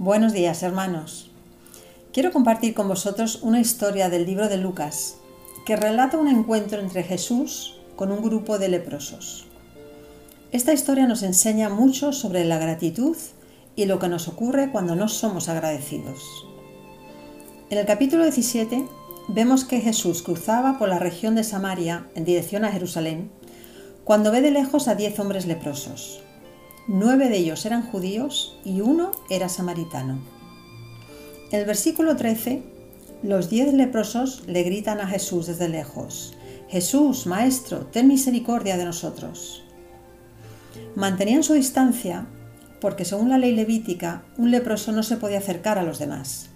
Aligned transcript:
Buenos 0.00 0.32
días, 0.32 0.62
hermanos. 0.62 1.28
Quiero 2.12 2.30
compartir 2.30 2.72
con 2.72 2.86
vosotros 2.86 3.40
una 3.42 3.58
historia 3.58 4.08
del 4.08 4.26
libro 4.26 4.48
de 4.48 4.56
Lucas 4.56 5.16
que 5.66 5.74
relata 5.74 6.18
un 6.18 6.28
encuentro 6.28 6.78
entre 6.78 7.02
Jesús 7.02 7.80
con 7.96 8.12
un 8.12 8.22
grupo 8.22 8.60
de 8.60 8.68
leprosos. 8.68 9.48
Esta 10.52 10.72
historia 10.72 11.08
nos 11.08 11.24
enseña 11.24 11.68
mucho 11.68 12.12
sobre 12.12 12.44
la 12.44 12.58
gratitud 12.58 13.16
y 13.74 13.86
lo 13.86 13.98
que 13.98 14.06
nos 14.06 14.28
ocurre 14.28 14.70
cuando 14.70 14.94
no 14.94 15.08
somos 15.08 15.48
agradecidos. 15.48 16.46
En 17.68 17.78
el 17.78 17.84
capítulo 17.84 18.22
17 18.22 18.86
vemos 19.26 19.64
que 19.64 19.80
Jesús 19.80 20.22
cruzaba 20.22 20.78
por 20.78 20.88
la 20.88 21.00
región 21.00 21.34
de 21.34 21.42
Samaria 21.42 22.06
en 22.14 22.24
dirección 22.24 22.64
a 22.64 22.70
Jerusalén 22.70 23.32
cuando 24.04 24.30
ve 24.30 24.42
de 24.42 24.52
lejos 24.52 24.86
a 24.86 24.94
diez 24.94 25.18
hombres 25.18 25.46
leprosos. 25.46 26.22
Nueve 26.90 27.28
de 27.28 27.36
ellos 27.36 27.66
eran 27.66 27.82
judíos 27.82 28.58
y 28.64 28.80
uno 28.80 29.10
era 29.28 29.50
samaritano. 29.50 30.22
En 31.52 31.60
el 31.60 31.66
versículo 31.66 32.16
13, 32.16 32.62
los 33.22 33.50
diez 33.50 33.74
leprosos 33.74 34.44
le 34.46 34.62
gritan 34.62 34.98
a 34.98 35.06
Jesús 35.06 35.46
desde 35.48 35.68
lejos, 35.68 36.34
Jesús, 36.70 37.26
Maestro, 37.26 37.86
ten 37.86 38.08
misericordia 38.08 38.78
de 38.78 38.86
nosotros. 38.86 39.64
Mantenían 40.94 41.42
su 41.42 41.52
distancia 41.52 42.26
porque 42.80 43.04
según 43.04 43.28
la 43.28 43.36
ley 43.36 43.54
levítica, 43.54 44.24
un 44.38 44.50
leproso 44.50 44.90
no 44.90 45.02
se 45.02 45.18
podía 45.18 45.38
acercar 45.38 45.76
a 45.76 45.82
los 45.82 45.98
demás. 45.98 46.48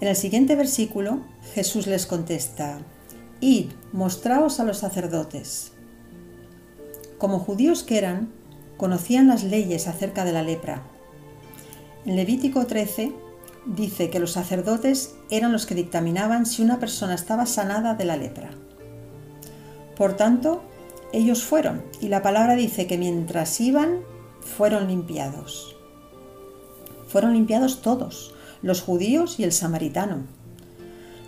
En 0.00 0.08
el 0.08 0.16
siguiente 0.16 0.56
versículo, 0.56 1.20
Jesús 1.54 1.86
les 1.86 2.06
contesta, 2.06 2.80
Id, 3.40 3.70
mostraos 3.92 4.58
a 4.58 4.64
los 4.64 4.78
sacerdotes. 4.78 5.72
Como 7.18 7.38
judíos 7.38 7.84
que 7.84 7.98
eran, 7.98 8.37
conocían 8.78 9.28
las 9.28 9.44
leyes 9.44 9.88
acerca 9.88 10.24
de 10.24 10.32
la 10.32 10.42
lepra. 10.42 10.84
En 12.06 12.16
Levítico 12.16 12.66
13 12.66 13.12
dice 13.66 14.08
que 14.08 14.20
los 14.20 14.32
sacerdotes 14.32 15.16
eran 15.30 15.52
los 15.52 15.66
que 15.66 15.74
dictaminaban 15.74 16.46
si 16.46 16.62
una 16.62 16.78
persona 16.78 17.14
estaba 17.14 17.44
sanada 17.44 17.92
de 17.94 18.06
la 18.06 18.16
lepra. 18.16 18.50
Por 19.94 20.14
tanto, 20.14 20.62
ellos 21.12 21.42
fueron, 21.42 21.82
y 22.00 22.08
la 22.08 22.22
palabra 22.22 22.54
dice 22.54 22.86
que 22.86 22.96
mientras 22.96 23.60
iban, 23.60 24.00
fueron 24.40 24.86
limpiados. 24.88 25.76
Fueron 27.08 27.34
limpiados 27.34 27.82
todos, 27.82 28.34
los 28.62 28.80
judíos 28.80 29.38
y 29.38 29.44
el 29.44 29.52
samaritano, 29.52 30.22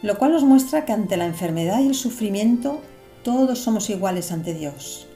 lo 0.02 0.16
cual 0.18 0.32
nos 0.32 0.44
muestra 0.44 0.84
que 0.84 0.92
ante 0.92 1.16
la 1.16 1.26
enfermedad 1.26 1.80
y 1.80 1.88
el 1.88 1.94
sufrimiento 1.94 2.80
todos 3.22 3.58
somos 3.58 3.90
iguales 3.90 4.32
ante 4.32 4.54
Dios. 4.54 5.09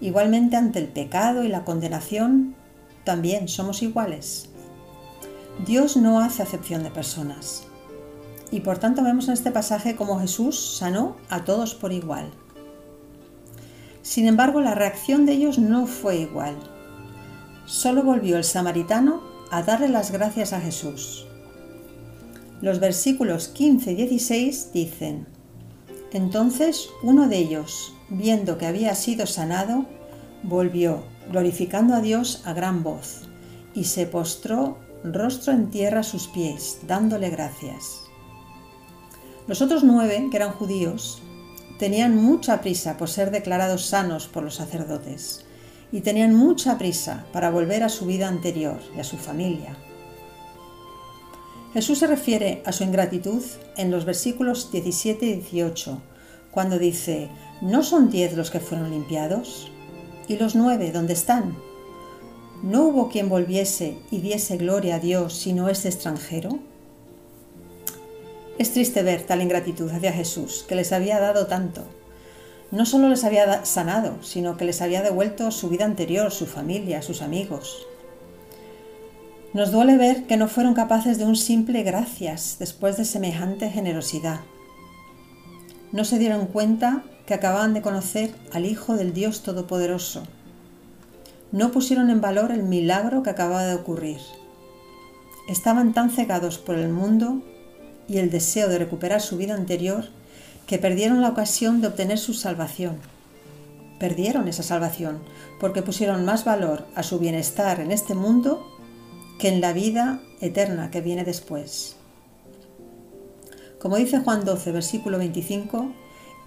Igualmente 0.00 0.56
ante 0.56 0.78
el 0.78 0.88
pecado 0.88 1.44
y 1.44 1.48
la 1.48 1.64
condenación, 1.64 2.54
también 3.04 3.48
somos 3.48 3.82
iguales. 3.82 4.48
Dios 5.66 5.96
no 5.96 6.20
hace 6.20 6.42
acepción 6.42 6.82
de 6.82 6.90
personas. 6.90 7.64
Y 8.50 8.60
por 8.60 8.78
tanto 8.78 9.02
vemos 9.02 9.28
en 9.28 9.34
este 9.34 9.50
pasaje 9.50 9.96
cómo 9.96 10.20
Jesús 10.20 10.76
sanó 10.78 11.16
a 11.28 11.44
todos 11.44 11.74
por 11.74 11.92
igual. 11.92 12.30
Sin 14.02 14.26
embargo, 14.26 14.60
la 14.60 14.74
reacción 14.74 15.26
de 15.26 15.32
ellos 15.32 15.58
no 15.58 15.86
fue 15.86 16.16
igual. 16.18 16.56
Solo 17.66 18.02
volvió 18.02 18.36
el 18.36 18.44
samaritano 18.44 19.20
a 19.50 19.62
darle 19.62 19.88
las 19.88 20.12
gracias 20.12 20.52
a 20.52 20.60
Jesús. 20.60 21.26
Los 22.62 22.80
versículos 22.80 23.48
15 23.48 23.92
y 23.92 23.94
16 23.94 24.72
dicen, 24.72 25.26
Entonces 26.12 26.88
uno 27.02 27.28
de 27.28 27.38
ellos, 27.38 27.92
viendo 28.10 28.58
que 28.58 28.66
había 28.66 28.94
sido 28.94 29.26
sanado, 29.26 29.86
volvió, 30.42 31.02
glorificando 31.30 31.94
a 31.94 32.00
Dios 32.00 32.42
a 32.44 32.52
gran 32.52 32.82
voz, 32.82 33.28
y 33.74 33.84
se 33.84 34.06
postró 34.06 34.78
rostro 35.04 35.52
en 35.52 35.70
tierra 35.70 36.00
a 36.00 36.04
sus 36.04 36.28
pies, 36.28 36.80
dándole 36.86 37.30
gracias. 37.30 38.02
Los 39.46 39.62
otros 39.62 39.84
nueve, 39.84 40.28
que 40.30 40.36
eran 40.36 40.52
judíos, 40.52 41.22
tenían 41.78 42.16
mucha 42.16 42.60
prisa 42.60 42.96
por 42.96 43.08
ser 43.08 43.30
declarados 43.30 43.86
sanos 43.86 44.26
por 44.26 44.42
los 44.42 44.56
sacerdotes, 44.56 45.44
y 45.90 46.00
tenían 46.00 46.34
mucha 46.34 46.76
prisa 46.76 47.24
para 47.32 47.50
volver 47.50 47.82
a 47.82 47.88
su 47.88 48.06
vida 48.06 48.28
anterior 48.28 48.78
y 48.96 49.00
a 49.00 49.04
su 49.04 49.16
familia. 49.16 49.76
Jesús 51.72 51.98
se 51.98 52.06
refiere 52.06 52.62
a 52.64 52.72
su 52.72 52.84
ingratitud 52.84 53.42
en 53.76 53.90
los 53.90 54.04
versículos 54.04 54.70
17 54.72 55.26
y 55.26 55.34
18, 55.34 56.00
cuando 56.50 56.78
dice, 56.78 57.28
¿no 57.60 57.82
son 57.82 58.10
diez 58.10 58.36
los 58.36 58.50
que 58.50 58.60
fueron 58.60 58.90
limpiados? 58.90 59.70
¿Y 60.28 60.36
los 60.36 60.54
nueve 60.54 60.92
dónde 60.92 61.12
están? 61.12 61.56
¿No 62.62 62.84
hubo 62.84 63.08
quien 63.08 63.28
volviese 63.28 63.98
y 64.10 64.20
diese 64.20 64.56
gloria 64.56 64.96
a 64.96 64.98
Dios 64.98 65.34
sino 65.34 65.68
este 65.68 65.88
extranjero? 65.88 66.58
Es 68.58 68.72
triste 68.72 69.02
ver 69.02 69.22
tal 69.22 69.42
ingratitud 69.42 69.90
hacia 69.90 70.12
Jesús, 70.12 70.64
que 70.68 70.74
les 70.74 70.92
había 70.92 71.20
dado 71.20 71.46
tanto. 71.46 71.84
No 72.70 72.84
solo 72.84 73.08
les 73.08 73.24
había 73.24 73.64
sanado, 73.64 74.22
sino 74.22 74.56
que 74.56 74.64
les 74.64 74.82
había 74.82 75.02
devuelto 75.02 75.50
su 75.50 75.68
vida 75.68 75.84
anterior, 75.84 76.32
su 76.32 76.46
familia, 76.46 77.02
sus 77.02 77.22
amigos. 77.22 77.86
Nos 79.54 79.70
duele 79.70 79.96
ver 79.96 80.26
que 80.26 80.36
no 80.36 80.48
fueron 80.48 80.74
capaces 80.74 81.18
de 81.18 81.24
un 81.24 81.36
simple 81.36 81.82
gracias 81.82 82.56
después 82.58 82.96
de 82.96 83.04
semejante 83.04 83.70
generosidad 83.70 84.40
no 85.92 86.04
se 86.04 86.18
dieron 86.18 86.46
cuenta 86.46 87.02
que 87.28 87.34
acababan 87.34 87.74
de 87.74 87.82
conocer 87.82 88.34
al 88.54 88.64
Hijo 88.64 88.96
del 88.96 89.12
Dios 89.12 89.42
Todopoderoso. 89.42 90.22
No 91.52 91.72
pusieron 91.72 92.08
en 92.08 92.22
valor 92.22 92.52
el 92.52 92.62
milagro 92.62 93.22
que 93.22 93.28
acababa 93.28 93.66
de 93.66 93.74
ocurrir. 93.74 94.16
Estaban 95.46 95.92
tan 95.92 96.08
cegados 96.08 96.56
por 96.56 96.76
el 96.76 96.88
mundo 96.88 97.42
y 98.08 98.16
el 98.16 98.30
deseo 98.30 98.70
de 98.70 98.78
recuperar 98.78 99.20
su 99.20 99.36
vida 99.36 99.54
anterior 99.54 100.06
que 100.66 100.78
perdieron 100.78 101.20
la 101.20 101.28
ocasión 101.28 101.82
de 101.82 101.88
obtener 101.88 102.16
su 102.16 102.32
salvación. 102.32 102.96
Perdieron 104.00 104.48
esa 104.48 104.62
salvación 104.62 105.18
porque 105.60 105.82
pusieron 105.82 106.24
más 106.24 106.46
valor 106.46 106.86
a 106.94 107.02
su 107.02 107.18
bienestar 107.18 107.80
en 107.80 107.92
este 107.92 108.14
mundo 108.14 108.66
que 109.38 109.48
en 109.48 109.60
la 109.60 109.74
vida 109.74 110.22
eterna 110.40 110.90
que 110.90 111.02
viene 111.02 111.24
después. 111.24 111.96
Como 113.78 113.96
dice 113.98 114.20
Juan 114.20 114.46
12, 114.46 114.72
versículo 114.72 115.18
25, 115.18 115.92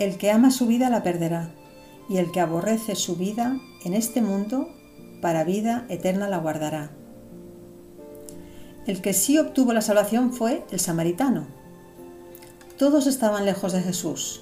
el 0.03 0.17
que 0.17 0.31
ama 0.31 0.49
su 0.49 0.65
vida 0.65 0.89
la 0.89 1.03
perderá, 1.03 1.51
y 2.09 2.17
el 2.17 2.31
que 2.31 2.39
aborrece 2.39 2.95
su 2.95 3.15
vida 3.15 3.59
en 3.85 3.93
este 3.93 4.21
mundo, 4.21 4.69
para 5.21 5.43
vida 5.43 5.85
eterna 5.89 6.27
la 6.27 6.39
guardará. 6.39 6.91
El 8.87 9.01
que 9.01 9.13
sí 9.13 9.37
obtuvo 9.37 9.73
la 9.73 9.81
salvación 9.81 10.33
fue 10.33 10.65
el 10.71 10.79
samaritano. 10.79 11.45
Todos 12.77 13.05
estaban 13.05 13.45
lejos 13.45 13.73
de 13.73 13.81
Jesús, 13.81 14.41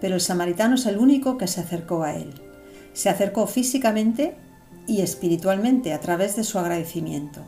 pero 0.00 0.14
el 0.14 0.20
samaritano 0.20 0.74
es 0.74 0.84
el 0.84 0.98
único 0.98 1.38
que 1.38 1.46
se 1.46 1.62
acercó 1.62 2.02
a 2.02 2.14
él. 2.14 2.34
Se 2.92 3.08
acercó 3.08 3.46
físicamente 3.46 4.36
y 4.86 5.00
espiritualmente 5.00 5.94
a 5.94 6.00
través 6.00 6.36
de 6.36 6.44
su 6.44 6.58
agradecimiento. 6.58 7.40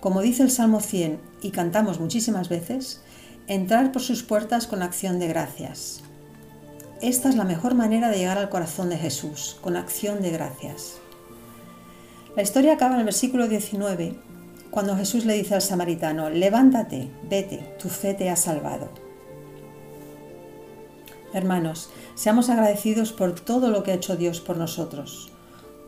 Como 0.00 0.22
dice 0.22 0.42
el 0.42 0.50
Salmo 0.50 0.80
100 0.80 1.20
y 1.42 1.50
cantamos 1.50 2.00
muchísimas 2.00 2.48
veces, 2.48 3.02
entrar 3.48 3.92
por 3.92 4.00
sus 4.00 4.22
puertas 4.22 4.66
con 4.66 4.82
acción 4.82 5.18
de 5.18 5.28
gracias. 5.28 6.02
Esta 7.02 7.28
es 7.28 7.34
la 7.34 7.42
mejor 7.42 7.74
manera 7.74 8.10
de 8.10 8.18
llegar 8.18 8.38
al 8.38 8.48
corazón 8.48 8.88
de 8.88 8.96
Jesús, 8.96 9.56
con 9.60 9.76
acción 9.76 10.22
de 10.22 10.30
gracias. 10.30 10.98
La 12.36 12.42
historia 12.42 12.74
acaba 12.74 12.94
en 12.94 13.00
el 13.00 13.06
versículo 13.06 13.48
19, 13.48 14.14
cuando 14.70 14.96
Jesús 14.96 15.24
le 15.24 15.34
dice 15.34 15.56
al 15.56 15.62
samaritano, 15.62 16.30
levántate, 16.30 17.10
vete, 17.28 17.74
tu 17.82 17.88
fe 17.88 18.14
te 18.14 18.30
ha 18.30 18.36
salvado. 18.36 18.88
Hermanos, 21.34 21.90
seamos 22.14 22.48
agradecidos 22.50 23.12
por 23.12 23.34
todo 23.34 23.70
lo 23.70 23.82
que 23.82 23.90
ha 23.90 23.96
hecho 23.96 24.14
Dios 24.14 24.40
por 24.40 24.56
nosotros, 24.56 25.32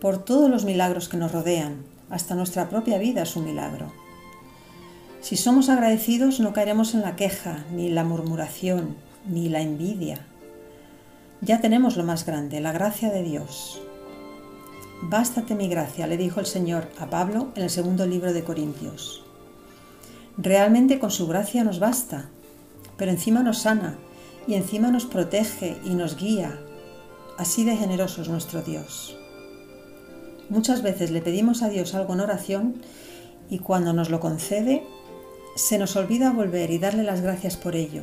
por 0.01 0.19
todos 0.19 0.51
los 0.51 0.65
milagros 0.65 1.09
que 1.09 1.17
nos 1.17 1.31
rodean, 1.31 1.85
hasta 2.11 2.35
nuestra 2.35 2.69
propia 2.69 2.99
vida 2.99 3.23
es 3.23 3.37
un 3.37 3.45
milagro. 3.45 3.93
Si 5.21 5.37
somos 5.37 5.69
agradecidos 5.69 6.41
no 6.41 6.53
caeremos 6.53 6.93
en 6.93 7.03
la 7.03 7.15
queja, 7.15 7.65
ni 7.71 7.89
la 7.89 8.03
murmuración, 8.03 8.97
ni 9.29 9.49
la 9.49 9.61
envidia. 9.61 10.27
Ya 11.45 11.61
tenemos 11.61 11.99
lo 11.99 12.05
más 12.05 12.25
grande, 12.25 12.61
la 12.61 12.73
gracia 12.73 13.11
de 13.11 13.23
Dios. 13.23 13.83
Bástate 15.03 15.55
mi 15.55 15.69
gracia, 15.69 16.07
le 16.07 16.17
dijo 16.17 16.41
el 16.41 16.47
Señor 16.47 16.89
a 16.99 17.11
Pablo 17.11 17.49
en 17.55 17.65
el 17.65 17.71
segundo 17.71 18.07
libro 18.07 18.33
de 18.33 18.45
Corintios. 18.45 19.23
Realmente 20.39 20.99
con 20.99 21.11
su 21.11 21.27
gracia 21.27 21.63
nos 21.63 21.81
basta, 21.81 22.31
pero 22.97 23.11
encima 23.11 23.43
nos 23.43 23.59
sana 23.59 23.99
y 24.47 24.55
encima 24.55 24.91
nos 24.91 25.05
protege 25.05 25.77
y 25.85 25.91
nos 25.91 26.17
guía. 26.17 26.59
Así 27.37 27.63
de 27.65 27.77
generoso 27.77 28.23
es 28.23 28.31
nuestro 28.31 28.63
Dios. 28.63 29.15
Muchas 30.49 30.83
veces 30.83 31.11
le 31.11 31.21
pedimos 31.21 31.63
a 31.63 31.69
Dios 31.69 31.95
algo 31.95 32.15
en 32.15 32.21
oración 32.21 32.83
y 33.51 33.59
cuando 33.59 33.93
nos 33.93 34.09
lo 34.09 34.19
concede 34.19 34.83
se 35.57 35.77
nos 35.77 35.95
olvida 35.97 36.33
volver 36.33 36.71
y 36.71 36.79
darle 36.79 37.03
las 37.03 37.21
gracias 37.21 37.59
por 37.59 37.77
ello. 37.77 38.03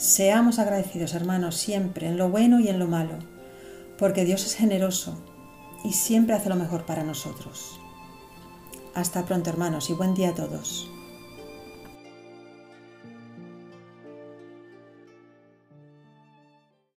Seamos 0.00 0.58
agradecidos, 0.58 1.12
hermanos, 1.12 1.58
siempre, 1.58 2.06
en 2.06 2.16
lo 2.16 2.30
bueno 2.30 2.58
y 2.58 2.68
en 2.68 2.78
lo 2.78 2.86
malo, 2.86 3.18
porque 3.98 4.24
Dios 4.24 4.46
es 4.46 4.54
generoso 4.54 5.22
y 5.84 5.92
siempre 5.92 6.34
hace 6.34 6.48
lo 6.48 6.56
mejor 6.56 6.86
para 6.86 7.04
nosotros. 7.04 7.78
Hasta 8.94 9.26
pronto 9.26 9.50
hermanos 9.50 9.90
y 9.90 9.92
buen 9.92 10.14
día 10.14 10.30
a 10.30 10.34
todos. 10.34 10.90